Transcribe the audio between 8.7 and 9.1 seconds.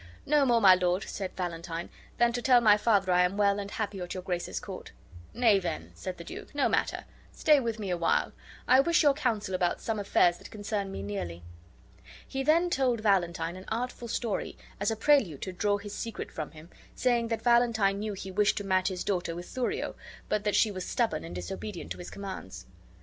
wish